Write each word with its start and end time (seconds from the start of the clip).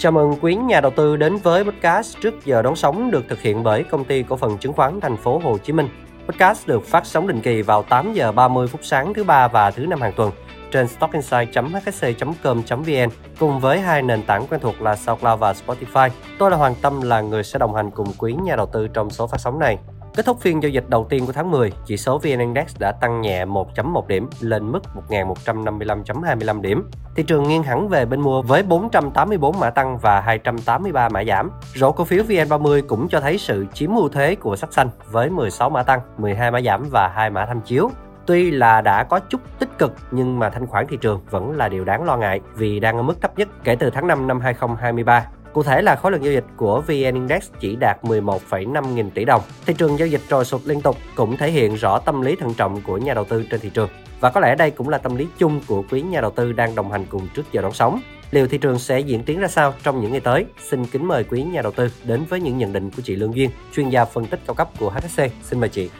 Chào 0.00 0.12
mừng 0.12 0.34
quý 0.40 0.54
nhà 0.54 0.80
đầu 0.80 0.92
tư 0.96 1.16
đến 1.16 1.36
với 1.36 1.64
podcast 1.64 2.16
trước 2.20 2.44
giờ 2.44 2.62
đón 2.62 2.76
sóng 2.76 3.10
được 3.10 3.24
thực 3.28 3.40
hiện 3.40 3.62
bởi 3.62 3.84
công 3.84 4.04
ty 4.04 4.22
cổ 4.22 4.36
phần 4.36 4.58
chứng 4.58 4.72
khoán 4.72 5.00
thành 5.00 5.16
phố 5.16 5.40
Hồ 5.44 5.58
Chí 5.58 5.72
Minh. 5.72 5.88
Podcast 6.28 6.66
được 6.66 6.84
phát 6.84 7.06
sóng 7.06 7.26
định 7.26 7.40
kỳ 7.40 7.62
vào 7.62 7.82
8 7.82 8.12
giờ 8.12 8.32
30 8.32 8.66
phút 8.66 8.80
sáng 8.84 9.14
thứ 9.14 9.24
ba 9.24 9.48
và 9.48 9.70
thứ 9.70 9.86
năm 9.86 10.00
hàng 10.00 10.12
tuần 10.16 10.30
trên 10.70 10.88
stockinside.hsc.com.vn 10.88 13.10
cùng 13.38 13.60
với 13.60 13.80
hai 13.80 14.02
nền 14.02 14.22
tảng 14.22 14.46
quen 14.46 14.60
thuộc 14.60 14.82
là 14.82 14.96
SoundCloud 14.96 15.40
và 15.40 15.52
Spotify. 15.52 16.10
Tôi 16.38 16.50
là 16.50 16.56
Hoàng 16.56 16.74
Tâm 16.82 17.00
là 17.00 17.20
người 17.20 17.42
sẽ 17.42 17.58
đồng 17.58 17.74
hành 17.74 17.90
cùng 17.90 18.12
quý 18.18 18.34
nhà 18.42 18.56
đầu 18.56 18.66
tư 18.66 18.88
trong 18.88 19.10
số 19.10 19.26
phát 19.26 19.40
sóng 19.40 19.58
này. 19.58 19.78
Kết 20.16 20.26
thúc 20.26 20.40
phiên 20.40 20.62
giao 20.62 20.70
dịch 20.70 20.84
đầu 20.88 21.06
tiên 21.10 21.26
của 21.26 21.32
tháng 21.32 21.50
10, 21.50 21.72
chỉ 21.86 21.96
số 21.96 22.18
VN 22.18 22.38
Index 22.38 22.76
đã 22.78 22.92
tăng 22.92 23.20
nhẹ 23.20 23.44
1.1 23.44 24.06
điểm 24.06 24.28
lên 24.40 24.72
mức 24.72 24.82
1.155.25 25.08 26.60
điểm. 26.60 26.90
Thị 27.16 27.22
trường 27.22 27.48
nghiêng 27.48 27.62
hẳn 27.62 27.88
về 27.88 28.04
bên 28.04 28.20
mua 28.20 28.42
với 28.42 28.62
484 28.62 29.60
mã 29.60 29.70
tăng 29.70 29.98
và 29.98 30.20
283 30.20 31.08
mã 31.08 31.24
giảm. 31.24 31.50
Rổ 31.74 31.92
cổ 31.92 32.04
phiếu 32.04 32.24
VN30 32.24 32.82
cũng 32.88 33.08
cho 33.08 33.20
thấy 33.20 33.38
sự 33.38 33.66
chiếm 33.74 33.94
ưu 33.94 34.08
thế 34.08 34.34
của 34.34 34.56
sắc 34.56 34.72
xanh 34.72 34.90
với 35.10 35.30
16 35.30 35.70
mã 35.70 35.82
tăng, 35.82 36.00
12 36.18 36.50
mã 36.50 36.60
giảm 36.60 36.88
và 36.90 37.08
2 37.08 37.30
mã 37.30 37.46
tham 37.46 37.60
chiếu. 37.60 37.90
Tuy 38.26 38.50
là 38.50 38.80
đã 38.80 39.04
có 39.04 39.20
chút 39.28 39.40
tích 39.58 39.78
cực 39.78 39.92
nhưng 40.10 40.38
mà 40.38 40.50
thanh 40.50 40.66
khoản 40.66 40.86
thị 40.86 40.98
trường 41.00 41.20
vẫn 41.30 41.56
là 41.56 41.68
điều 41.68 41.84
đáng 41.84 42.04
lo 42.04 42.16
ngại 42.16 42.40
vì 42.54 42.80
đang 42.80 42.96
ở 42.96 43.02
mức 43.02 43.20
thấp 43.20 43.38
nhất 43.38 43.48
kể 43.64 43.76
từ 43.76 43.90
tháng 43.90 44.06
5 44.06 44.26
năm 44.26 44.40
2023 44.40 45.26
Cụ 45.52 45.62
thể 45.62 45.82
là 45.82 45.96
khối 45.96 46.12
lượng 46.12 46.24
giao 46.24 46.32
dịch 46.32 46.44
của 46.56 46.80
VN 46.80 47.14
Index 47.14 47.50
chỉ 47.60 47.76
đạt 47.76 48.02
11,5 48.02 48.94
nghìn 48.94 49.10
tỷ 49.10 49.24
đồng. 49.24 49.42
Thị 49.66 49.74
trường 49.78 49.98
giao 49.98 50.08
dịch 50.08 50.20
trồi 50.30 50.44
sụt 50.44 50.60
liên 50.64 50.80
tục 50.80 50.96
cũng 51.14 51.36
thể 51.36 51.50
hiện 51.50 51.74
rõ 51.74 51.98
tâm 51.98 52.20
lý 52.20 52.36
thận 52.36 52.54
trọng 52.54 52.82
của 52.82 52.98
nhà 52.98 53.14
đầu 53.14 53.24
tư 53.24 53.44
trên 53.50 53.60
thị 53.60 53.70
trường. 53.74 53.88
Và 54.20 54.30
có 54.30 54.40
lẽ 54.40 54.54
đây 54.54 54.70
cũng 54.70 54.88
là 54.88 54.98
tâm 54.98 55.16
lý 55.16 55.26
chung 55.38 55.60
của 55.66 55.84
quý 55.90 56.02
nhà 56.02 56.20
đầu 56.20 56.30
tư 56.30 56.52
đang 56.52 56.74
đồng 56.74 56.92
hành 56.92 57.06
cùng 57.10 57.28
trước 57.34 57.52
giờ 57.52 57.62
đón 57.62 57.72
sóng. 57.72 58.00
Liệu 58.30 58.48
thị 58.48 58.58
trường 58.58 58.78
sẽ 58.78 59.00
diễn 59.00 59.22
tiến 59.22 59.40
ra 59.40 59.48
sao 59.48 59.74
trong 59.82 60.00
những 60.00 60.12
ngày 60.12 60.20
tới? 60.20 60.44
Xin 60.70 60.86
kính 60.86 61.08
mời 61.08 61.24
quý 61.24 61.42
nhà 61.42 61.62
đầu 61.62 61.72
tư 61.72 61.88
đến 62.04 62.24
với 62.28 62.40
những 62.40 62.58
nhận 62.58 62.72
định 62.72 62.90
của 62.90 63.02
chị 63.02 63.16
Lương 63.16 63.34
Duyên, 63.34 63.50
chuyên 63.74 63.88
gia 63.88 64.04
phân 64.04 64.26
tích 64.26 64.40
cao 64.46 64.54
cấp 64.54 64.70
của 64.78 64.90
HSC. 64.90 65.22
Xin 65.42 65.60
mời 65.60 65.68
chị. 65.68 65.90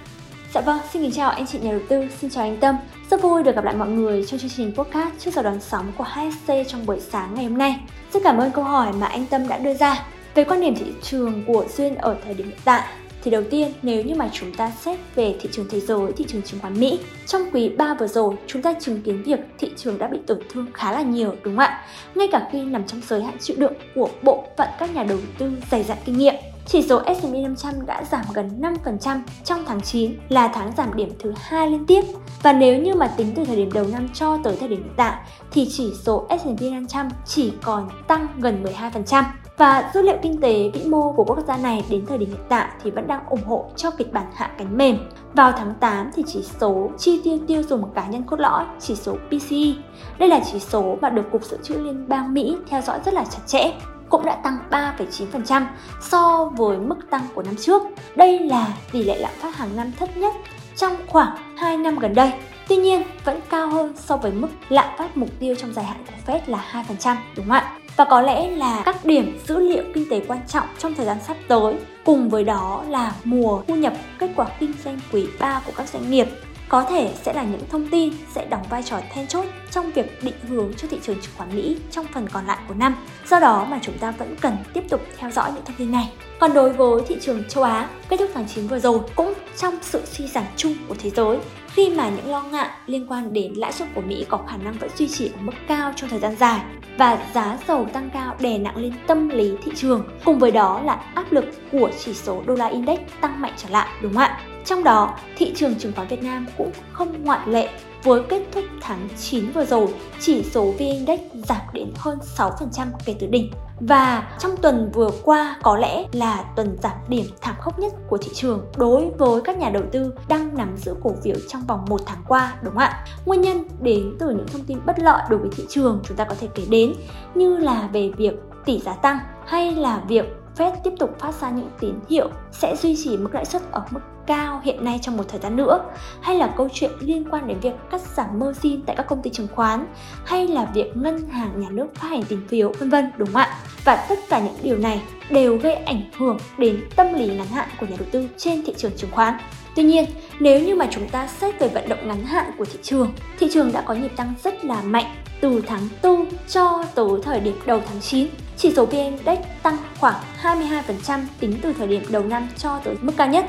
Dạ 0.54 0.60
vâng, 0.60 0.78
xin 0.92 1.02
kính 1.02 1.12
chào 1.12 1.30
anh 1.30 1.46
chị 1.46 1.58
nhà 1.58 1.70
đầu 1.70 1.80
tư, 1.88 2.08
xin 2.20 2.30
chào 2.30 2.44
anh 2.44 2.56
Tâm. 2.56 2.76
Rất 3.10 3.22
vui 3.22 3.42
được 3.42 3.54
gặp 3.54 3.64
lại 3.64 3.74
mọi 3.74 3.88
người 3.88 4.24
trong 4.24 4.40
chương 4.40 4.50
trình 4.50 4.72
podcast 4.74 5.14
trước 5.18 5.34
giờ 5.34 5.42
đón 5.42 5.60
sóng 5.60 5.92
của 5.98 6.04
HSC 6.04 6.52
trong 6.68 6.86
buổi 6.86 7.00
sáng 7.00 7.34
ngày 7.34 7.44
hôm 7.44 7.58
nay. 7.58 7.80
Rất 8.12 8.20
cảm 8.24 8.38
ơn 8.38 8.50
câu 8.50 8.64
hỏi 8.64 8.92
mà 9.00 9.06
anh 9.06 9.26
Tâm 9.26 9.48
đã 9.48 9.58
đưa 9.58 9.74
ra. 9.74 10.06
Về 10.34 10.44
quan 10.44 10.60
điểm 10.60 10.74
thị 10.74 10.86
trường 11.02 11.44
của 11.46 11.64
Duyên 11.76 11.94
ở 11.94 12.16
thời 12.24 12.34
điểm 12.34 12.46
hiện 12.46 12.58
tại, 12.64 12.88
thì 13.22 13.30
đầu 13.30 13.42
tiên 13.50 13.72
nếu 13.82 14.04
như 14.04 14.14
mà 14.14 14.30
chúng 14.32 14.54
ta 14.54 14.70
xét 14.70 14.98
về 15.14 15.34
thị 15.40 15.48
trường 15.52 15.66
thế 15.70 15.80
giới, 15.80 16.12
thị 16.16 16.24
trường 16.28 16.42
chứng 16.42 16.60
khoán 16.60 16.80
Mỹ, 16.80 17.00
trong 17.26 17.42
quý 17.52 17.68
3 17.68 17.94
vừa 17.94 18.06
rồi 18.06 18.34
chúng 18.46 18.62
ta 18.62 18.74
chứng 18.80 19.02
kiến 19.02 19.22
việc 19.22 19.40
thị 19.58 19.70
trường 19.76 19.98
đã 19.98 20.08
bị 20.08 20.18
tổn 20.26 20.38
thương 20.52 20.66
khá 20.74 20.92
là 20.92 21.02
nhiều 21.02 21.34
đúng 21.42 21.56
không 21.56 21.64
ạ? 21.64 21.84
Ngay 22.14 22.28
cả 22.32 22.48
khi 22.52 22.62
nằm 22.62 22.84
trong 22.86 23.00
giới 23.08 23.22
hạn 23.22 23.36
chịu 23.40 23.56
đựng 23.58 23.72
của 23.94 24.08
bộ 24.22 24.44
phận 24.56 24.68
các 24.78 24.94
nhà 24.94 25.02
đầu 25.02 25.18
tư 25.38 25.50
dày 25.70 25.82
dặn 25.82 25.98
kinh 26.04 26.18
nghiệm. 26.18 26.34
Chỉ 26.66 26.82
số 26.82 27.02
S&P 27.20 27.34
500 27.34 27.86
đã 27.86 28.04
giảm 28.10 28.24
gần 28.34 28.60
5% 28.84 29.20
trong 29.44 29.64
tháng 29.66 29.80
9 29.80 30.12
là 30.28 30.48
tháng 30.48 30.72
giảm 30.76 30.96
điểm 30.96 31.08
thứ 31.18 31.32
hai 31.36 31.70
liên 31.70 31.86
tiếp. 31.86 32.04
Và 32.42 32.52
nếu 32.52 32.82
như 32.82 32.94
mà 32.94 33.06
tính 33.06 33.32
từ 33.36 33.44
thời 33.44 33.56
điểm 33.56 33.72
đầu 33.72 33.84
năm 33.92 34.08
cho 34.14 34.38
tới 34.44 34.56
thời 34.60 34.68
điểm 34.68 34.82
hiện 34.82 34.94
tại 34.96 35.16
thì 35.50 35.68
chỉ 35.70 35.92
số 36.02 36.26
S&P 36.28 36.62
500 36.62 37.08
chỉ 37.26 37.52
còn 37.62 37.88
tăng 38.06 38.28
gần 38.38 38.64
12%. 38.64 39.24
Và 39.56 39.90
dữ 39.94 40.02
liệu 40.02 40.16
kinh 40.22 40.40
tế 40.40 40.70
vĩ 40.74 40.84
mô 40.84 41.12
của 41.12 41.24
quốc 41.24 41.38
gia 41.48 41.56
này 41.56 41.84
đến 41.90 42.06
thời 42.06 42.18
điểm 42.18 42.28
hiện 42.28 42.44
tại 42.48 42.68
thì 42.82 42.90
vẫn 42.90 43.06
đang 43.06 43.26
ủng 43.26 43.44
hộ 43.44 43.64
cho 43.76 43.90
kịch 43.90 44.12
bản 44.12 44.26
hạ 44.34 44.50
cánh 44.58 44.76
mềm. 44.76 44.98
Vào 45.34 45.52
tháng 45.52 45.74
8 45.80 46.10
thì 46.14 46.24
chỉ 46.26 46.42
số 46.60 46.90
chi 46.98 47.20
tiêu 47.24 47.38
tiêu 47.46 47.62
dùng 47.62 47.90
cá 47.94 48.06
nhân 48.06 48.22
cốt 48.22 48.40
lõi, 48.40 48.64
chỉ 48.80 48.94
số 48.94 49.16
PCE. 49.28 49.82
Đây 50.18 50.28
là 50.28 50.40
chỉ 50.52 50.58
số 50.58 50.98
mà 51.00 51.10
được 51.10 51.30
Cục 51.32 51.44
Dự 51.44 51.56
trữ 51.62 51.74
Liên 51.74 52.08
bang 52.08 52.34
Mỹ 52.34 52.56
theo 52.68 52.80
dõi 52.80 53.00
rất 53.04 53.14
là 53.14 53.24
chặt 53.24 53.40
chẽ 53.46 53.72
cũng 54.10 54.24
đã 54.24 54.34
tăng 54.34 54.58
3,9% 54.70 55.66
so 56.00 56.50
với 56.56 56.78
mức 56.78 56.96
tăng 57.10 57.26
của 57.34 57.42
năm 57.42 57.56
trước. 57.56 57.82
Đây 58.16 58.38
là 58.38 58.66
tỷ 58.92 59.02
lệ 59.04 59.18
lạm 59.18 59.32
phát 59.38 59.56
hàng 59.56 59.76
năm 59.76 59.92
thấp 59.98 60.16
nhất 60.16 60.34
trong 60.76 60.96
khoảng 61.06 61.36
2 61.56 61.76
năm 61.76 61.98
gần 61.98 62.14
đây. 62.14 62.32
Tuy 62.68 62.76
nhiên, 62.76 63.02
vẫn 63.24 63.40
cao 63.50 63.68
hơn 63.68 63.92
so 63.96 64.16
với 64.16 64.32
mức 64.32 64.48
lạm 64.68 64.88
phát 64.98 65.16
mục 65.16 65.28
tiêu 65.40 65.54
trong 65.54 65.72
dài 65.72 65.84
hạn 65.84 66.04
của 66.06 66.32
Fed 66.32 66.40
là 66.46 66.84
2%, 66.88 67.16
đúng 67.36 67.46
không 67.46 67.54
ạ? 67.54 67.72
Và 67.96 68.04
có 68.04 68.20
lẽ 68.20 68.50
là 68.50 68.82
các 68.84 69.04
điểm 69.04 69.38
dữ 69.46 69.58
liệu 69.58 69.84
kinh 69.94 70.08
tế 70.10 70.22
quan 70.28 70.40
trọng 70.48 70.66
trong 70.78 70.94
thời 70.94 71.06
gian 71.06 71.16
sắp 71.26 71.36
tới, 71.48 71.74
cùng 72.04 72.28
với 72.28 72.44
đó 72.44 72.84
là 72.88 73.12
mùa 73.24 73.62
thu 73.68 73.74
nhập 73.74 73.92
kết 74.18 74.30
quả 74.36 74.46
kinh 74.60 74.72
doanh 74.84 75.00
quý 75.12 75.26
3 75.38 75.62
của 75.66 75.72
các 75.76 75.88
doanh 75.88 76.10
nghiệp 76.10 76.28
có 76.70 76.84
thể 76.84 77.12
sẽ 77.22 77.32
là 77.32 77.42
những 77.42 77.60
thông 77.70 77.88
tin 77.88 78.12
sẽ 78.34 78.46
đóng 78.46 78.62
vai 78.70 78.82
trò 78.82 79.00
then 79.12 79.26
chốt 79.26 79.44
trong 79.70 79.90
việc 79.90 80.24
định 80.24 80.34
hướng 80.48 80.72
cho 80.76 80.88
thị 80.88 80.98
trường 81.02 81.20
chứng 81.20 81.34
khoán 81.36 81.56
Mỹ 81.56 81.76
trong 81.90 82.06
phần 82.12 82.28
còn 82.32 82.46
lại 82.46 82.58
của 82.68 82.74
năm. 82.74 82.96
Do 83.26 83.40
đó 83.40 83.66
mà 83.70 83.78
chúng 83.82 83.98
ta 83.98 84.10
vẫn 84.10 84.36
cần 84.40 84.56
tiếp 84.72 84.84
tục 84.90 85.00
theo 85.16 85.30
dõi 85.30 85.52
những 85.54 85.64
thông 85.64 85.76
tin 85.76 85.92
này. 85.92 86.12
Còn 86.40 86.54
đối 86.54 86.72
với 86.72 87.02
thị 87.08 87.16
trường 87.20 87.44
châu 87.48 87.64
Á, 87.64 87.88
kết 88.08 88.16
thúc 88.16 88.30
tháng 88.34 88.48
9 88.48 88.66
vừa 88.66 88.78
rồi 88.78 88.98
cũng 89.14 89.32
trong 89.56 89.78
sự 89.82 90.02
suy 90.06 90.26
giảm 90.26 90.44
chung 90.56 90.74
của 90.88 90.94
thế 90.98 91.10
giới 91.10 91.38
khi 91.66 91.90
mà 91.90 92.08
những 92.08 92.30
lo 92.30 92.42
ngại 92.42 92.68
liên 92.86 93.06
quan 93.06 93.32
đến 93.32 93.52
lãi 93.54 93.72
suất 93.72 93.88
của 93.94 94.00
Mỹ 94.00 94.24
có 94.28 94.38
khả 94.48 94.56
năng 94.56 94.72
vẫn 94.72 94.90
duy 94.96 95.08
trì 95.08 95.26
ở 95.26 95.40
mức 95.40 95.52
cao 95.68 95.92
trong 95.96 96.10
thời 96.10 96.20
gian 96.20 96.36
dài 96.36 96.60
và 96.98 97.26
giá 97.34 97.58
dầu 97.68 97.86
tăng 97.92 98.10
cao 98.10 98.36
đè 98.40 98.58
nặng 98.58 98.76
lên 98.76 98.92
tâm 99.06 99.28
lý 99.28 99.52
thị 99.64 99.72
trường 99.76 100.08
cùng 100.24 100.38
với 100.38 100.50
đó 100.50 100.80
là 100.84 100.94
áp 101.14 101.32
lực 101.32 101.44
của 101.72 101.90
chỉ 102.04 102.14
số 102.14 102.42
đô 102.46 102.54
la 102.54 102.66
index 102.66 102.98
tăng 103.20 103.40
mạnh 103.40 103.52
trở 103.56 103.68
lại 103.68 103.88
đúng 104.02 104.12
không 104.12 104.22
ạ? 104.22 104.40
Trong 104.64 104.84
đó, 104.84 105.14
thị 105.36 105.52
trường 105.56 105.74
chứng 105.74 105.92
khoán 105.92 106.08
Việt 106.08 106.22
Nam 106.22 106.46
cũng 106.58 106.70
không 106.92 107.24
ngoại 107.24 107.48
lệ 107.48 107.68
với 108.02 108.22
kết 108.28 108.42
thúc 108.52 108.64
tháng 108.80 109.08
9 109.18 109.52
vừa 109.52 109.64
rồi, 109.64 109.94
chỉ 110.20 110.42
số 110.42 110.64
VN 110.64 110.78
Index 110.78 111.20
giảm 111.32 111.60
đến 111.72 111.92
hơn 111.96 112.18
6% 112.36 112.86
kể 113.04 113.16
từ 113.20 113.26
đỉnh. 113.26 113.50
Và 113.80 114.32
trong 114.38 114.56
tuần 114.56 114.90
vừa 114.94 115.10
qua 115.22 115.56
có 115.62 115.76
lẽ 115.76 116.04
là 116.12 116.44
tuần 116.56 116.76
giảm 116.82 116.96
điểm 117.08 117.24
thảm 117.40 117.54
khốc 117.60 117.78
nhất 117.78 117.92
của 118.08 118.18
thị 118.18 118.30
trường 118.34 118.66
đối 118.76 119.10
với 119.18 119.40
các 119.40 119.58
nhà 119.58 119.70
đầu 119.70 119.82
tư 119.92 120.14
đang 120.28 120.56
nắm 120.56 120.76
giữ 120.76 120.94
cổ 121.02 121.14
phiếu 121.22 121.36
trong 121.48 121.62
vòng 121.66 121.84
một 121.88 122.00
tháng 122.06 122.22
qua 122.28 122.54
đúng 122.62 122.72
không 122.72 122.82
ạ? 122.82 123.04
Nguyên 123.26 123.40
nhân 123.40 123.64
đến 123.80 124.16
từ 124.18 124.30
những 124.30 124.46
thông 124.52 124.64
tin 124.64 124.78
bất 124.86 124.98
lợi 124.98 125.22
đối 125.30 125.38
với 125.38 125.50
thị 125.56 125.64
trường 125.68 126.00
chúng 126.04 126.16
ta 126.16 126.24
có 126.24 126.34
thể 126.40 126.48
kể 126.54 126.62
đến 126.70 126.94
như 127.34 127.56
là 127.56 127.88
về 127.92 128.10
việc 128.16 128.34
tỷ 128.64 128.78
giá 128.78 128.92
tăng 128.92 129.18
hay 129.46 129.74
là 129.74 130.02
việc 130.08 130.39
Fed 130.60 130.72
tiếp 130.84 130.92
tục 130.98 131.18
phát 131.18 131.34
ra 131.40 131.50
những 131.50 131.70
tín 131.80 131.94
hiệu 132.10 132.28
sẽ 132.52 132.76
duy 132.76 132.96
trì 133.04 133.16
mức 133.16 133.34
lãi 133.34 133.44
suất 133.44 133.62
ở 133.72 133.82
mức 133.90 134.00
cao 134.26 134.60
hiện 134.64 134.84
nay 134.84 134.98
trong 135.02 135.16
một 135.16 135.24
thời 135.28 135.40
gian 135.40 135.56
nữa? 135.56 135.84
Hay 136.20 136.36
là 136.36 136.54
câu 136.56 136.68
chuyện 136.72 136.90
liên 137.00 137.24
quan 137.30 137.46
đến 137.46 137.60
việc 137.60 137.72
cắt 137.90 138.00
giảm 138.16 138.38
margin 138.38 138.82
tại 138.82 138.96
các 138.96 139.06
công 139.06 139.22
ty 139.22 139.30
chứng 139.30 139.46
khoán? 139.54 139.86
Hay 140.24 140.48
là 140.48 140.70
việc 140.74 140.96
ngân 140.96 141.28
hàng 141.28 141.60
nhà 141.60 141.68
nước 141.70 141.86
phát 141.94 142.08
hành 142.08 142.22
tiền 142.28 142.40
phiếu 142.48 142.72
vân 142.78 142.90
vân 142.90 143.10
đúng 143.16 143.28
không 143.32 143.42
ạ? 143.42 143.58
Và 143.84 144.06
tất 144.08 144.18
cả 144.28 144.40
những 144.40 144.54
điều 144.62 144.78
này 144.78 145.02
đều 145.30 145.56
gây 145.56 145.74
ảnh 145.74 146.02
hưởng 146.18 146.38
đến 146.58 146.88
tâm 146.96 147.14
lý 147.14 147.26
ngắn 147.26 147.46
hạn 147.46 147.68
của 147.80 147.86
nhà 147.86 147.96
đầu 147.98 148.08
tư 148.12 148.28
trên 148.36 148.64
thị 148.66 148.74
trường 148.76 148.96
chứng 148.96 149.10
khoán. 149.10 149.34
Tuy 149.76 149.82
nhiên, 149.82 150.04
nếu 150.40 150.60
như 150.60 150.74
mà 150.74 150.88
chúng 150.90 151.08
ta 151.08 151.26
xét 151.26 151.60
về 151.60 151.68
vận 151.68 151.88
động 151.88 152.08
ngắn 152.08 152.24
hạn 152.24 152.50
của 152.58 152.64
thị 152.64 152.78
trường, 152.82 153.12
thị 153.38 153.48
trường 153.52 153.72
đã 153.72 153.80
có 153.80 153.94
nhịp 153.94 154.12
tăng 154.16 154.34
rất 154.44 154.64
là 154.64 154.82
mạnh 154.82 155.06
từ 155.40 155.62
tháng 155.66 155.88
4 156.02 156.26
cho 156.48 156.84
tới 156.94 157.08
thời 157.22 157.40
điểm 157.40 157.56
đầu 157.66 157.80
tháng 157.88 158.00
9. 158.00 158.28
Chỉ 158.62 158.72
số 158.76 158.86
VN 158.86 158.96
Index 158.96 159.38
tăng 159.62 159.76
khoảng 160.00 160.20
22% 160.42 161.20
tính 161.40 161.58
từ 161.62 161.72
thời 161.72 161.88
điểm 161.88 162.02
đầu 162.10 162.24
năm 162.24 162.48
cho 162.58 162.78
tới 162.84 162.94
mức 163.00 163.12
cao 163.16 163.28
nhất. 163.28 163.46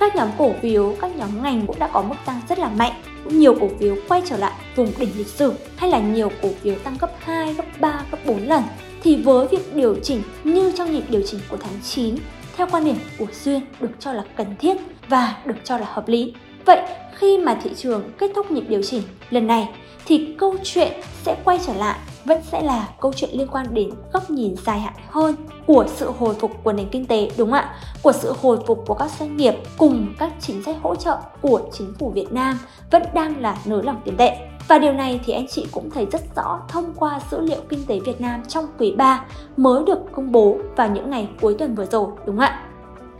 Các 0.00 0.16
nhóm 0.16 0.28
cổ 0.38 0.52
phiếu, 0.62 0.96
các 1.00 1.16
nhóm 1.16 1.42
ngành 1.42 1.66
cũng 1.66 1.78
đã 1.78 1.90
có 1.92 2.02
mức 2.02 2.14
tăng 2.24 2.40
rất 2.48 2.58
là 2.58 2.68
mạnh. 2.68 2.92
Nhiều 3.24 3.54
cổ 3.60 3.68
phiếu 3.80 3.96
quay 4.08 4.22
trở 4.26 4.36
lại 4.36 4.52
vùng 4.76 4.92
đỉnh 4.98 5.08
lịch 5.16 5.26
sử 5.26 5.52
hay 5.76 5.90
là 5.90 6.00
nhiều 6.00 6.30
cổ 6.42 6.48
phiếu 6.62 6.74
tăng 6.74 6.96
gấp 7.00 7.10
2, 7.18 7.54
gấp 7.54 7.64
3, 7.80 8.04
gấp 8.10 8.18
4 8.26 8.48
lần. 8.48 8.62
Thì 9.02 9.16
với 9.16 9.46
việc 9.46 9.74
điều 9.74 9.96
chỉnh 10.02 10.22
như 10.44 10.72
trong 10.76 10.92
nhịp 10.92 11.04
điều 11.08 11.22
chỉnh 11.26 11.40
của 11.48 11.56
tháng 11.56 11.80
9, 11.82 12.14
theo 12.56 12.66
quan 12.70 12.84
điểm 12.84 12.96
của 13.18 13.26
Duyên 13.44 13.60
được 13.80 13.90
cho 13.98 14.12
là 14.12 14.24
cần 14.36 14.56
thiết 14.58 14.76
và 15.08 15.36
được 15.44 15.56
cho 15.64 15.78
là 15.78 15.86
hợp 15.90 16.08
lý. 16.08 16.34
Vậy 16.66 16.80
khi 17.14 17.38
mà 17.38 17.60
thị 17.62 17.70
trường 17.76 18.10
kết 18.18 18.30
thúc 18.34 18.50
nhịp 18.50 18.64
điều 18.68 18.82
chỉnh 18.82 19.02
lần 19.30 19.46
này 19.46 19.68
thì 20.06 20.34
câu 20.38 20.56
chuyện 20.64 20.92
sẽ 21.22 21.36
quay 21.44 21.58
trở 21.66 21.74
lại 21.74 21.98
vẫn 22.24 22.42
sẽ 22.42 22.62
là 22.62 22.88
câu 23.00 23.12
chuyện 23.16 23.30
liên 23.32 23.48
quan 23.48 23.66
đến 23.74 23.90
góc 24.12 24.30
nhìn 24.30 24.54
dài 24.66 24.80
hạn 24.80 24.94
hơn 25.08 25.34
của 25.66 25.86
sự 25.88 26.10
hồi 26.18 26.34
phục 26.34 26.50
của 26.64 26.72
nền 26.72 26.88
kinh 26.88 27.06
tế, 27.06 27.30
đúng 27.38 27.50
không 27.50 27.60
ạ? 27.60 27.74
Của 28.02 28.12
sự 28.12 28.34
hồi 28.42 28.58
phục 28.66 28.84
của 28.86 28.94
các 28.94 29.10
doanh 29.18 29.36
nghiệp 29.36 29.54
cùng 29.78 30.14
các 30.18 30.32
chính 30.40 30.62
sách 30.62 30.76
hỗ 30.82 30.94
trợ 30.94 31.16
của 31.42 31.60
chính 31.72 31.94
phủ 31.98 32.10
Việt 32.10 32.32
Nam 32.32 32.58
vẫn 32.90 33.02
đang 33.14 33.40
là 33.40 33.56
nới 33.64 33.82
lỏng 33.82 34.00
tiền 34.04 34.16
tệ. 34.16 34.36
Và 34.68 34.78
điều 34.78 34.92
này 34.92 35.20
thì 35.24 35.32
anh 35.32 35.46
chị 35.48 35.66
cũng 35.72 35.90
thấy 35.90 36.06
rất 36.12 36.22
rõ 36.36 36.60
thông 36.68 36.92
qua 36.96 37.20
dữ 37.30 37.40
liệu 37.40 37.60
kinh 37.68 37.86
tế 37.86 38.00
Việt 38.00 38.20
Nam 38.20 38.42
trong 38.48 38.66
quý 38.78 38.94
3 38.96 39.24
mới 39.56 39.84
được 39.84 39.98
công 40.12 40.32
bố 40.32 40.56
vào 40.76 40.90
những 40.90 41.10
ngày 41.10 41.28
cuối 41.40 41.56
tuần 41.58 41.74
vừa 41.74 41.86
rồi, 41.86 42.06
đúng 42.26 42.36
không 42.36 42.44
ạ? 42.44 42.62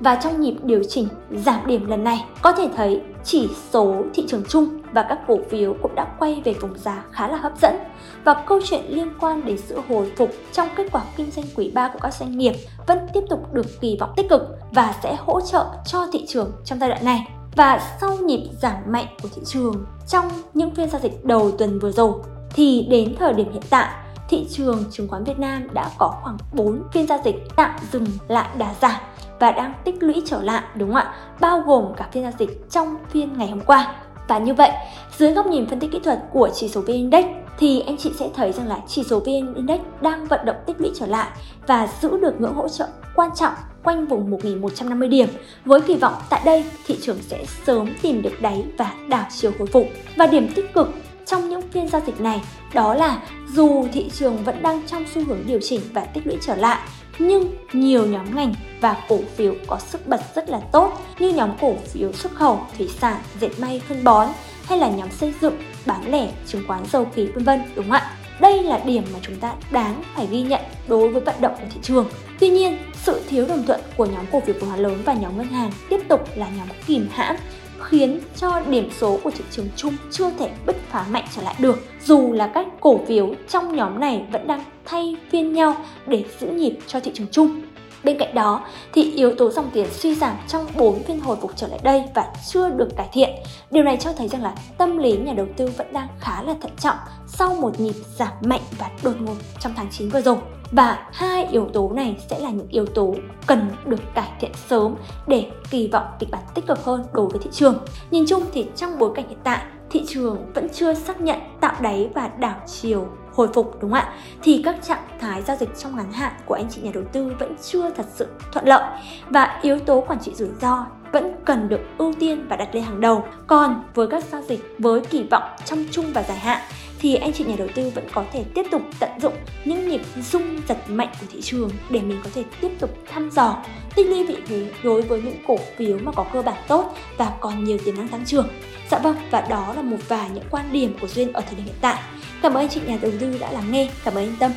Và 0.01 0.15
trong 0.15 0.41
nhịp 0.41 0.55
điều 0.63 0.83
chỉnh 0.89 1.09
giảm 1.31 1.67
điểm 1.67 1.87
lần 1.87 2.05
này, 2.05 2.25
có 2.43 2.53
thể 2.53 2.69
thấy 2.77 3.03
chỉ 3.25 3.49
số 3.71 4.03
thị 4.15 4.25
trường 4.29 4.43
chung 4.49 4.69
và 4.93 5.03
các 5.09 5.19
cổ 5.27 5.39
phiếu 5.51 5.75
cũng 5.83 5.95
đã 5.95 6.07
quay 6.19 6.43
về 6.45 6.53
vùng 6.53 6.79
giá 6.79 7.05
khá 7.13 7.29
là 7.29 7.37
hấp 7.37 7.53
dẫn. 7.63 7.77
Và 8.25 8.35
câu 8.35 8.61
chuyện 8.65 8.85
liên 8.89 9.09
quan 9.21 9.45
đến 9.45 9.59
sự 9.59 9.81
hồi 9.89 10.13
phục 10.17 10.31
trong 10.53 10.69
kết 10.77 10.87
quả 10.93 11.03
kinh 11.17 11.31
doanh 11.31 11.47
quý 11.57 11.71
3 11.75 11.89
của 11.89 11.99
các 12.03 12.15
doanh 12.15 12.39
nghiệp 12.39 12.53
vẫn 12.87 12.99
tiếp 13.15 13.21
tục 13.31 13.53
được 13.53 13.81
kỳ 13.81 13.97
vọng 14.01 14.13
tích 14.17 14.27
cực 14.31 14.43
và 14.73 14.95
sẽ 15.03 15.17
hỗ 15.19 15.41
trợ 15.41 15.67
cho 15.87 16.07
thị 16.13 16.25
trường 16.29 16.53
trong 16.65 16.79
giai 16.79 16.89
đoạn 16.89 17.05
này. 17.05 17.29
Và 17.57 17.97
sau 18.01 18.17
nhịp 18.17 18.49
giảm 18.63 18.77
mạnh 18.87 19.07
của 19.23 19.29
thị 19.35 19.43
trường 19.45 19.85
trong 20.09 20.29
những 20.55 20.75
phiên 20.75 20.91
giao 20.91 21.01
dịch 21.01 21.25
đầu 21.25 21.51
tuần 21.51 21.79
vừa 21.79 21.93
rồi 21.93 22.13
thì 22.51 22.87
đến 22.91 23.15
thời 23.19 23.35
điểm 23.35 23.53
hiện 23.53 23.63
tại 23.71 23.89
thị 24.29 24.47
trường 24.51 24.85
chứng 24.91 25.09
khoán 25.09 25.25
Việt 25.25 25.39
Nam 25.39 25.69
đã 25.73 25.91
có 25.99 26.15
khoảng 26.23 26.37
4 26.53 26.83
phiên 26.93 27.07
giao 27.07 27.21
dịch 27.25 27.37
tạm 27.57 27.71
dừng 27.93 28.07
lại 28.29 28.49
đà 28.59 28.75
giảm 28.81 29.01
và 29.45 29.53
đang 29.53 29.75
tích 29.85 29.95
lũy 30.01 30.23
trở 30.27 30.43
lại 30.43 30.63
đúng 30.75 30.89
không 30.89 30.97
ạ? 30.97 31.15
Bao 31.41 31.61
gồm 31.61 31.85
cả 31.97 32.09
phiên 32.13 32.23
giao 32.23 32.33
dịch 32.39 32.71
trong 32.71 32.97
phiên 33.11 33.39
ngày 33.39 33.49
hôm 33.49 33.61
qua. 33.61 33.95
Và 34.29 34.39
như 34.39 34.55
vậy, 34.55 34.71
dưới 35.19 35.33
góc 35.33 35.47
nhìn 35.47 35.67
phân 35.67 35.81
tích 35.81 35.91
kỹ 35.93 35.99
thuật 36.05 36.19
của 36.33 36.51
chỉ 36.55 36.69
số 36.69 36.81
VN 36.81 36.93
Index 36.93 37.25
thì 37.59 37.81
anh 37.81 37.97
chị 37.97 38.11
sẽ 38.19 38.29
thấy 38.35 38.53
rằng 38.53 38.69
là 38.69 38.79
chỉ 38.89 39.03
số 39.03 39.21
VN 39.21 39.55
Index 39.55 39.81
đang 40.01 40.25
vận 40.25 40.41
động 40.45 40.57
tích 40.67 40.81
lũy 40.81 40.91
trở 40.95 41.07
lại 41.07 41.29
và 41.67 41.89
giữ 42.01 42.19
được 42.21 42.41
ngưỡng 42.41 42.55
hỗ 42.55 42.69
trợ 42.69 42.87
quan 43.15 43.31
trọng 43.35 43.53
quanh 43.83 44.07
vùng 44.07 44.31
1.150 44.31 45.09
điểm 45.09 45.29
với 45.65 45.81
kỳ 45.81 45.95
vọng 45.95 46.15
tại 46.31 46.41
đây 46.45 46.65
thị 46.87 46.99
trường 47.03 47.19
sẽ 47.23 47.45
sớm 47.67 47.89
tìm 48.03 48.23
được 48.23 48.43
đáy 48.43 48.65
và 48.79 48.93
đảo 49.09 49.27
chiều 49.31 49.53
hồi 49.59 49.69
phục. 49.69 49.87
Và 50.17 50.27
điểm 50.27 50.49
tích 50.55 50.75
cực 50.75 50.89
trong 51.27 51.49
những 51.49 51.63
phiên 51.71 51.89
giao 51.89 52.03
dịch 52.07 52.21
này 52.21 52.43
đó 52.75 52.95
là 52.95 53.23
dù 53.49 53.87
thị 53.93 54.11
trường 54.11 54.37
vẫn 54.37 54.63
đang 54.63 54.83
trong 54.87 55.05
xu 55.15 55.25
hướng 55.25 55.41
điều 55.47 55.59
chỉnh 55.63 55.81
và 55.93 56.05
tích 56.05 56.27
lũy 56.27 56.37
trở 56.41 56.57
lại 56.57 56.79
nhưng 57.19 57.55
nhiều 57.73 58.07
nhóm 58.07 58.37
ngành 58.37 58.55
và 58.81 58.97
cổ 59.09 59.19
phiếu 59.37 59.55
có 59.67 59.79
sức 59.79 60.07
bật 60.07 60.21
rất 60.35 60.49
là 60.49 60.61
tốt 60.73 60.93
như 61.19 61.29
nhóm 61.29 61.51
cổ 61.61 61.75
phiếu 61.93 62.13
xuất 62.13 62.35
khẩu, 62.35 62.67
thủy 62.79 62.89
sản, 63.01 63.21
dệt 63.41 63.51
may, 63.59 63.81
phân 63.89 64.05
bón 64.05 64.29
hay 64.65 64.79
là 64.79 64.89
nhóm 64.89 65.11
xây 65.11 65.35
dựng, 65.41 65.57
bán 65.87 66.11
lẻ, 66.11 66.33
chứng 66.47 66.63
khoán 66.67 66.81
dầu 66.93 67.07
khí 67.15 67.27
vân 67.27 67.45
vân 67.45 67.63
đúng 67.75 67.85
không 67.85 67.93
ạ? 67.93 68.11
Đây 68.41 68.63
là 68.63 68.79
điểm 68.87 69.05
mà 69.13 69.19
chúng 69.23 69.37
ta 69.37 69.55
đáng 69.71 70.03
phải 70.17 70.27
ghi 70.27 70.43
nhận 70.43 70.61
đối 70.89 71.09
với 71.09 71.21
vận 71.21 71.35
động 71.41 71.55
của 71.61 71.67
thị 71.75 71.81
trường. 71.83 72.11
Tuy 72.41 72.49
nhiên, 72.49 72.79
sự 72.95 73.21
thiếu 73.29 73.47
đồng 73.47 73.67
thuận 73.67 73.81
của 73.97 74.07
nhóm 74.07 74.25
cổ 74.33 74.41
phiếu 74.41 74.55
vốn 74.61 74.69
hóa 74.69 74.77
lớn 74.77 75.03
và 75.05 75.15
nhóm 75.15 75.39
ngân 75.39 75.47
hàng 75.47 75.71
tiếp 75.89 76.01
tục 76.09 76.29
là 76.37 76.47
nhóm 76.59 76.69
kìm 76.87 77.09
hãm 77.13 77.37
khiến 77.81 78.21
cho 78.37 78.61
điểm 78.71 78.91
số 78.99 79.19
của 79.25 79.31
thị 79.31 79.45
trường 79.51 79.69
chung 79.77 79.97
chưa 80.11 80.31
thể 80.31 80.51
bứt 80.67 80.77
phá 80.89 81.07
mạnh 81.11 81.25
trở 81.37 81.43
lại 81.43 81.55
được, 81.59 81.79
dù 82.05 82.33
là 82.33 82.47
các 82.47 82.67
cổ 82.81 83.01
phiếu 83.07 83.35
trong 83.49 83.77
nhóm 83.77 84.01
này 84.01 84.25
vẫn 84.33 84.47
đang 84.47 84.65
thay 84.85 85.17
phiên 85.31 85.53
nhau 85.53 85.77
để 86.07 86.25
giữ 86.41 86.47
nhịp 86.47 86.79
cho 86.87 87.01
thị 87.01 87.11
trường 87.15 87.29
chung 87.31 87.61
Bên 88.05 88.19
cạnh 88.19 88.35
đó, 88.35 88.67
thì 88.93 89.13
yếu 89.13 89.35
tố 89.35 89.51
dòng 89.51 89.71
tiền 89.75 89.87
suy 89.93 90.15
giảm 90.15 90.37
trong 90.49 90.67
4 90.77 91.03
phiên 91.03 91.21
hồi 91.21 91.37
phục 91.41 91.53
trở 91.57 91.67
lại 91.67 91.79
đây 91.83 92.05
và 92.15 92.33
chưa 92.47 92.71
được 92.71 92.89
cải 92.97 93.09
thiện. 93.13 93.31
Điều 93.71 93.85
này 93.85 93.97
cho 94.01 94.13
thấy 94.13 94.29
rằng 94.29 94.43
là 94.43 94.55
tâm 94.79 94.99
lý 94.99 95.17
nhà 95.17 95.33
đầu 95.33 95.47
tư 95.57 95.71
vẫn 95.77 95.93
đang 95.93 96.09
khá 96.21 96.43
là 96.43 96.55
thận 96.61 96.73
trọng 96.79 96.97
sau 97.27 97.55
một 97.55 97.81
nhịp 97.81 97.95
giảm 98.17 98.33
mạnh 98.41 98.61
và 98.79 98.91
đột 99.03 99.21
ngột 99.21 99.37
trong 99.61 99.73
tháng 99.77 99.89
9 99.91 100.09
vừa 100.09 100.21
rồi. 100.21 100.37
Và 100.77 101.07
hai 101.13 101.47
yếu 101.47 101.69
tố 101.73 101.91
này 101.95 102.17
sẽ 102.31 102.39
là 102.39 102.51
những 102.51 102.69
yếu 102.71 102.87
tố 102.87 103.15
cần 103.47 103.71
được 103.87 104.01
cải 104.15 104.33
thiện 104.41 104.51
sớm 104.69 104.95
để 105.27 105.51
kỳ 105.71 105.89
vọng 105.93 106.07
kịch 106.19 106.31
bản 106.31 106.43
tích 106.55 106.67
cực 106.67 106.85
hơn 106.85 107.05
đối 107.13 107.29
với 107.29 107.41
thị 107.43 107.51
trường. 107.53 107.79
Nhìn 108.11 108.25
chung 108.27 108.43
thì 108.53 108.67
trong 108.77 108.99
bối 108.99 109.11
cảnh 109.15 109.29
hiện 109.29 109.39
tại, 109.45 109.65
thị 109.91 110.05
trường 110.09 110.53
vẫn 110.55 110.69
chưa 110.69 110.95
xác 110.95 111.21
nhận 111.21 111.39
tạo 111.61 111.75
đáy 111.81 112.09
và 112.15 112.29
đảo 112.39 112.61
chiều 112.67 113.09
hồi 113.35 113.49
phục 113.55 113.73
đúng 113.81 113.91
không 113.91 114.01
ạ? 114.01 114.13
Thì 114.43 114.63
các 114.65 114.77
trạng 114.83 115.05
thái 115.21 115.43
giao 115.43 115.57
dịch 115.57 115.79
trong 115.79 115.97
ngắn 115.97 116.13
hạn 116.13 116.33
của 116.47 116.55
anh 116.55 116.71
chị 116.71 116.81
nhà 116.83 116.91
đầu 116.95 117.05
tư 117.13 117.33
vẫn 117.39 117.55
chưa 117.63 117.91
thật 117.91 118.07
sự 118.15 118.27
thuận 118.53 118.69
lợi 118.69 118.83
và 119.31 119.61
yếu 119.63 119.79
tố 119.79 120.05
quản 120.09 120.21
trị 120.21 120.33
rủi 120.35 120.49
ro 120.61 120.87
vẫn 121.13 121.33
cần 121.45 121.69
được 121.69 121.81
ưu 121.99 122.13
tiên 122.21 122.47
và 122.49 122.57
đặt 122.57 122.75
lên 122.75 122.85
hàng 122.85 123.01
đầu. 123.01 123.25
Còn 123.47 123.83
với 123.95 124.07
các 124.07 124.25
giao 124.25 124.43
dịch 124.43 124.75
với 124.79 125.01
kỳ 125.01 125.23
vọng 125.31 125.43
trong 125.65 125.85
chung 125.91 126.07
và 126.15 126.23
dài 126.23 126.39
hạn 126.39 126.61
thì 127.05 127.15
anh 127.15 127.33
chị 127.33 127.45
nhà 127.45 127.55
đầu 127.59 127.69
tư 127.75 127.91
vẫn 127.95 128.05
có 128.13 128.25
thể 128.33 128.45
tiếp 128.55 128.67
tục 128.71 128.83
tận 128.99 129.11
dụng 129.23 129.35
những 129.65 129.89
nhịp 129.89 130.01
rung 130.33 130.61
giật 130.69 130.79
mạnh 130.89 131.09
của 131.21 131.27
thị 131.33 131.41
trường 131.41 131.71
để 131.91 132.01
mình 132.01 132.21
có 132.25 132.31
thể 132.35 132.45
tiếp 132.61 132.71
tục 132.79 132.91
thăm 133.11 133.31
dò 133.31 133.57
tích 133.95 134.07
lũy 134.07 134.27
vị 134.27 134.37
thế 134.47 134.71
đối 134.85 135.03
với 135.03 135.23
những 135.23 135.37
cổ 135.47 135.59
phiếu 135.77 135.99
mà 135.99 136.13
có 136.13 136.27
cơ 136.33 136.43
bản 136.43 136.57
tốt 136.69 136.95
và 137.17 137.33
còn 137.41 137.65
nhiều 137.65 137.79
tiềm 137.85 137.97
năng 137.97 138.09
tăng 138.09 138.25
trưởng. 138.27 138.49
Dạ 138.91 138.99
vâng, 138.99 139.17
và 139.31 139.41
đó 139.41 139.73
là 139.77 139.83
một 139.83 139.97
vài 140.09 140.31
những 140.35 140.45
quan 140.51 140.73
điểm 140.73 140.97
của 141.01 141.09
Duyên 141.09 141.33
ở 141.33 141.41
thời 141.41 141.55
điểm 141.55 141.65
hiện 141.65 141.75
tại. 141.81 142.03
Cảm 142.43 142.55
ơn 142.55 142.63
anh 142.63 142.69
chị 142.69 142.81
nhà 142.87 142.99
đầu 143.03 143.13
tư 143.21 143.39
đã 143.41 143.53
lắng 143.53 143.73
nghe. 143.73 143.91
Cảm 144.05 144.15
ơn 144.15 144.25
anh 144.25 144.37
Tâm. 144.39 144.53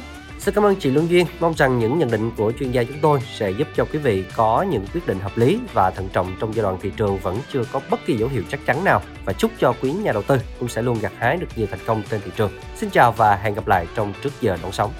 Xin 0.47 0.55
cảm 0.55 0.65
ơn 0.65 0.75
chị 0.75 0.89
Lương 0.89 1.09
Duyên. 1.09 1.25
Mong 1.39 1.53
rằng 1.53 1.79
những 1.79 1.99
nhận 1.99 2.11
định 2.11 2.31
của 2.37 2.51
chuyên 2.59 2.71
gia 2.71 2.83
chúng 2.83 2.97
tôi 3.01 3.19
sẽ 3.35 3.51
giúp 3.51 3.67
cho 3.75 3.85
quý 3.85 3.99
vị 3.99 4.23
có 4.35 4.65
những 4.69 4.85
quyết 4.93 5.07
định 5.07 5.19
hợp 5.19 5.37
lý 5.37 5.59
và 5.73 5.91
thận 5.91 6.09
trọng 6.13 6.35
trong 6.39 6.53
giai 6.53 6.63
đoạn 6.63 6.77
thị 6.81 6.91
trường 6.97 7.17
vẫn 7.17 7.39
chưa 7.53 7.63
có 7.71 7.81
bất 7.89 7.99
kỳ 8.05 8.17
dấu 8.17 8.29
hiệu 8.29 8.43
chắc 8.49 8.59
chắn 8.65 8.83
nào 8.83 9.01
và 9.25 9.33
chúc 9.33 9.51
cho 9.59 9.73
quý 9.81 9.91
nhà 9.91 10.11
đầu 10.11 10.23
tư 10.23 10.37
cũng 10.59 10.69
sẽ 10.69 10.81
luôn 10.81 10.97
gặt 11.01 11.11
hái 11.17 11.37
được 11.37 11.47
nhiều 11.55 11.67
thành 11.71 11.79
công 11.85 12.03
trên 12.09 12.21
thị 12.25 12.31
trường. 12.35 12.51
Xin 12.75 12.89
chào 12.89 13.11
và 13.11 13.35
hẹn 13.35 13.53
gặp 13.53 13.67
lại 13.67 13.87
trong 13.95 14.13
trước 14.21 14.33
giờ 14.41 14.57
đón 14.63 14.71
sóng. 14.71 14.91